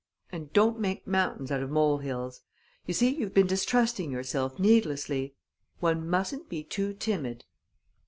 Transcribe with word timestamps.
"And 0.31 0.51
don't 0.51 0.79
make 0.79 1.05
mountains 1.05 1.51
out 1.51 1.61
of 1.61 1.69
mole 1.69 1.99
hills. 1.99 2.41
You 2.87 2.93
see, 2.95 3.13
you've 3.15 3.35
been 3.35 3.45
distrusting 3.45 4.09
yourself 4.09 4.57
needlessly. 4.57 5.35
One 5.79 6.09
mustn't 6.09 6.49
be 6.49 6.63
too 6.63 6.95
timid!" 6.95 7.45